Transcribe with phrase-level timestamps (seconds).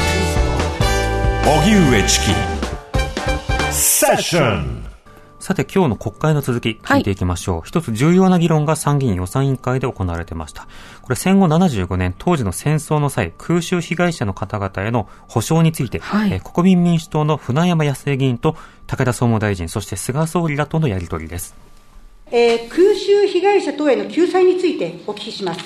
[1.44, 2.26] ト荻上チキ
[3.72, 4.84] セッション
[5.43, 7.61] さて今日の国会の続き聞いていきましょう。
[7.65, 10.69] 一つ重要な議論が参議院予算委員会で行われてました。
[11.01, 18.55] これ戦後75年当時の戦争の際空襲被害者の方々への補償について、はいえー国民民主党の船山康江議員と
[18.87, 21.53] 武田総務大臣そして菅総理らとのやり取りです。
[22.31, 25.59] えー空襲被害者等への救済についてお聞きします。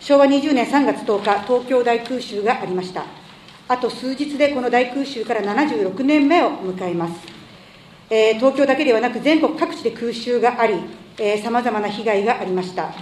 [0.00, 3.04] 昭和20年3月10日、東京大空襲がありました。
[3.68, 7.33] あと数日でこの大空襲から76年目を迎えます。
[8.10, 10.74] えー東京だけではなく全国各地で空襲があり、
[11.42, 12.92] さまざまな被害がありました。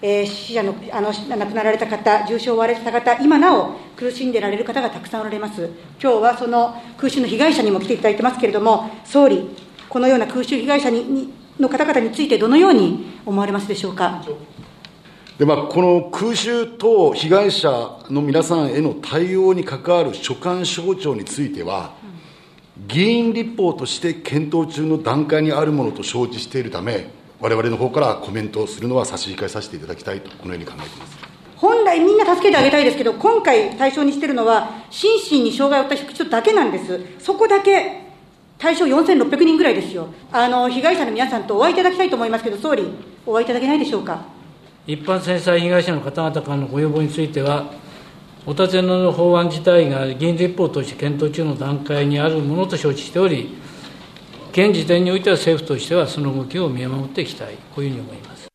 [0.00, 5.70] えー死者のあの亡くなられた方、重傷を負われた方、今なお苦しんでられる方がたくさんおられます。
[6.02, 9.48] 今日はその空襲の被害者にも来ていただいてますけれども、総理、
[9.88, 14.24] このような空襲被害者ににの方々について、どのように思われますでしょうか？
[15.38, 21.94] でまあ、この空襲等被害者の皆さんへの対応に関わる所管省庁については、
[22.78, 27.08] 議員立法として検討中の段階にあるものと承知しているため、
[27.40, 31.18] 我々の方からコメントをするのは差し控えさせていただきたいと、このように考えています。
[31.56, 37.00] 本来みんな助けてあげたいですけど、今回対象にしてるのは、心身に障害を負った人だけなんです。
[37.18, 38.00] そこだけ、
[38.58, 40.08] 対象4600人ぐらいですよ。
[40.32, 42.84] あの、被害者の皆さんとお会いいただきたいと思いますけど、総理、
[43.26, 44.24] お会いいただけないでしょうか？
[44.86, 47.70] 一般戦災被害者の方々からのご要望については、
[48.44, 53.56] お尋ねの法案自体が議員立法として検討中の段階にあるものと承知しており、
[54.50, 58.48] 現時点においては政府としてはその動きを見守っていきたい、こういうふうに思います。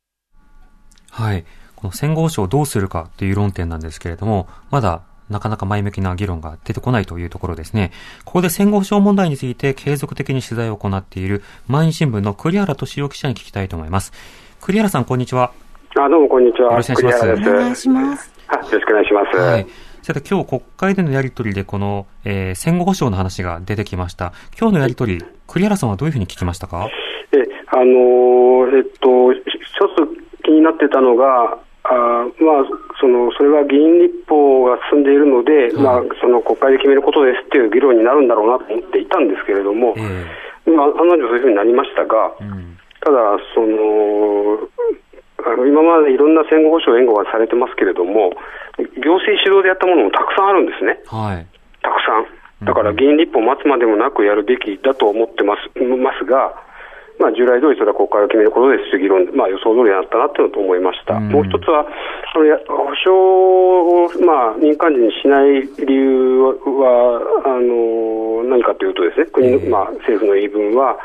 [1.09, 1.45] はい。
[1.75, 7.91] この戦後保障をどうするかという論点なんですけれども、まだなかなか前向きな議論が出てこないというところですね。
[8.25, 14.11] ここで戦後保障問題について継続的に取材を行っている毎日新聞の栗原敏夫記者に聞きたいと思います。
[14.61, 15.53] 栗原さん、こんにちは。
[15.95, 16.71] あどうもこんにちは。
[16.71, 19.37] よろしくお願いしますよろしくお願いします。
[19.37, 19.67] はい。
[20.01, 24.31] さて今日国会でのやりとりでこの、えー戦後保障の話が出てきました。
[24.57, 26.87] 今日のやりとり、栗原さんはどういうふうに聞きましたか？
[27.33, 32.65] え、あのーえっと、一つ気になってたのが、あーまあ、
[32.99, 42.77] その、それは議員立法が進んでいるので、うんまあ、その国会で決めることですっていう議論になるんだろうなと思っていたんですけれども、えまあ、案の定そういうふうになりましたが、えうん。
[42.99, 44.59] ただ、その、
[45.45, 48.33] あの今までいろんな戦後保障援護がされてますけれども、
[48.77, 50.99] 行政主導でやったものもたくさんあるんですね。
[51.05, 51.45] はい。
[51.81, 52.65] たくさん。
[52.65, 56.57] だから議員立法を待つまでもなくやるべきだと思ってますますが、
[57.19, 61.17] まあ、従来通りそれは国会が決めることですという議論、まあ、予想通りだったなというのと思いました。
[61.17, 66.41] うんもう一つは、あのや保障を、まあ、民間人にしない理由
[66.81, 70.97] は、あの何かというとですね、国の、ええまあ、政府の言い分は、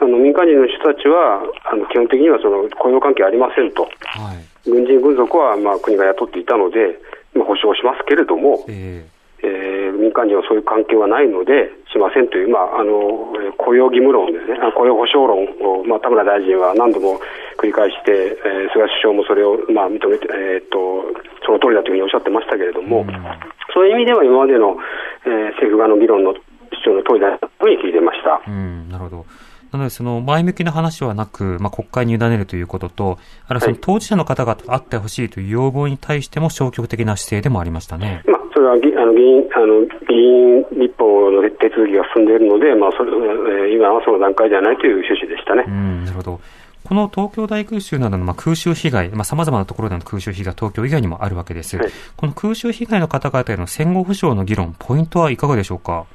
[0.00, 3.84] あの民間人の人たちは、あの基本的にはその雇用関係ありませんと。
[3.84, 4.70] はい。
[4.70, 6.98] 軍人、軍属はまあ国が雇っていたので、
[7.34, 9.06] まあ、保障しますけれども、え
[9.42, 17.20] えー民間人はそういう関係はないので、しませんという、まあ、あのえー雇用義務論ですね、あ雇用保障論を、まあ、田村大臣は何度も
[17.56, 21.06] 繰り返して、えー菅首相もそれを、まあ、認めて、えーっと、
[21.46, 23.06] その通りだというふうにおっしゃってましたけれども、
[23.72, 24.76] そういう意味では今までの、
[25.24, 26.34] えー政府側の議論の
[26.82, 28.42] 主張の通りだというふうに聞いてました。
[28.46, 29.26] えうん、なるほど。
[29.74, 33.18] なので、その前向きな話はなく、まあ、国会に委ねるということと、
[33.48, 38.22] あるいはそのはい当事者の方々と会ってほしいという要望に対しても消極的な姿勢でもありましたね。
[38.26, 45.70] まあ、それは議あの議員あの議員立法の手続きが進んでいるので、まあそれえー今はその段階ではないという趣旨でしたねう。
[45.70, 46.40] ん、なるほど。
[46.86, 51.76] この東京大空襲などのまあ空襲被害、まあ、様々なところでの空襲被害、東京以外にもあるわけです。
[51.76, 56.06] はいこの空襲被害の方々への戦後保障の議論、ポイントはいかがでしょうか？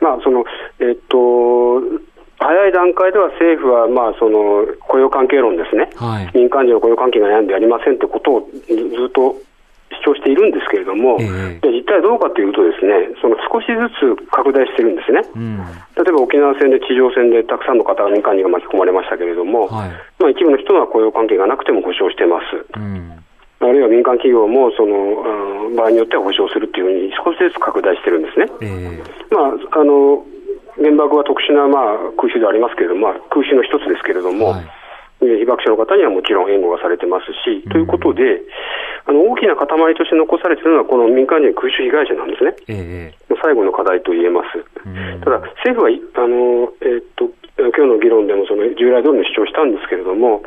[0.00, 0.44] まあその
[0.80, 1.80] えっと
[2.38, 6.30] 早い段階では政府は、まあ、その雇用関係論ですね、はい。
[6.34, 9.36] 民間人の雇用関係が悩んでありませんということをずずっと
[10.04, 11.24] 主張しているんですけれども、え
[11.56, 15.22] えで実態どうかというとですね、その少しずつ拡大してるんですね。
[15.34, 15.56] うん。
[15.96, 19.90] 例えば沖縄戦で地上戦でたくさんの方が民間人が巻き込まれましたけれども、はい。
[20.18, 22.66] まあ、一部の人は雇用関係がなくても保障してます。
[22.76, 23.16] うん。
[23.60, 28.46] あるいは民間企業もその、うん場合によっては保障するっていうふうに少しずつ拡大してるんですね。
[28.62, 30.24] えまあ、あの
[30.76, 34.76] 原爆は特殊な、まあ、空襲ではありますけれども、まあ、空襲の一つですけれども、はいえー
[35.16, 38.42] 被爆者の方にはもちろん援護がされてますし、ということで、
[39.06, 42.52] あの大きな塊として残されているのは、この民間人空襲被害者なんですね。
[42.68, 44.60] ええ最後の課題と言えます。
[44.84, 50.42] うんただ、政府は、あの、えーっと、今日の議論でもその従来通りの主張したんですけれども、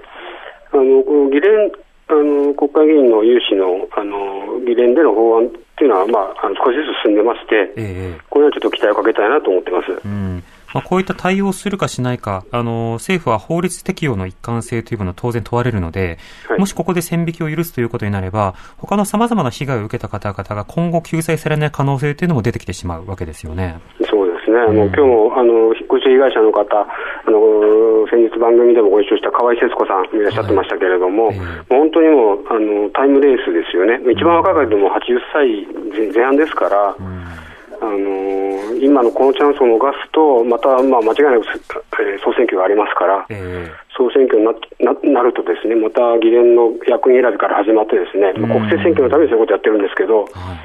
[0.72, 1.72] あの、議連、
[2.10, 5.50] あの、国会議員の有志の、あの、議連での法案
[5.80, 9.92] っていうのは、まあ、あの少しずつ進んでまして、ええこれはちょっと期待をかけたいなと思ってます。
[10.04, 10.44] うん。
[10.74, 16.60] まあ、こういった対応するかしないか、あの、政府は法律適用の一貫性というものを当然問われるので、はい。
[16.60, 23.80] もしここで線引きを許すということになれば、他の様々な被害を受けた方々が今後救済されない可能性というのも出てきてしまうわけですよね。
[24.04, 26.88] そうですね、あの今日もあの引っ越し被害者の方、
[27.30, 31.38] あの先日番組でもご一緒した河合節子さんいらっしゃってましたけれども、はい。
[31.38, 31.46] ええ
[31.78, 35.46] もう本当にもうあのタイムレースですよね、一番若い方でも80歳
[35.94, 41.46] 前前半ですから、あの今のこのチャンスを逃すと、また、まあ、間違いなく、
[42.02, 48.50] えー総選挙がありますから、え総選挙になななるとですね、また議連の役員選びから始まってですね、うん。
[48.50, 50.58] 国政選挙のためにそういうことやってるんですけど、えは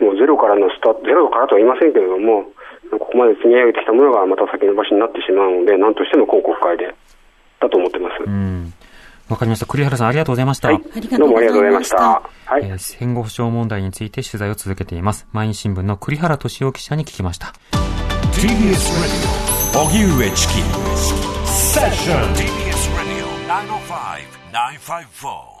[0.00, 0.04] い。
[0.04, 2.48] もうゼロからのスタート、ゼロからとは言いませんけれども、
[2.90, 6.94] ここまで積み上げてきたものがまた先延ばしになってしまうので、なんとしても今国会で、
[7.60, 8.22] だと思ってます。
[8.24, 8.72] うん。
[9.28, 9.66] わかりました。
[9.66, 10.68] 栗原さんありがとうございました。
[10.68, 11.96] はいありがとどうもありがとうございました。
[12.46, 12.62] はい。
[12.64, 15.26] えー戦後保障問題について取材を続けています。
[15.32, 17.52] 毎日新聞の栗原敏夫記者に聞きました。
[18.32, 18.52] TBS
[19.02, 20.54] Radio 荻上チキ
[21.46, 25.55] セッション TBS Radio 905 954